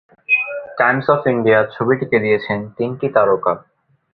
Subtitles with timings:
[0.77, 3.53] Times of India ছবিটিকে দিয়েছেন তিনটি তারকা।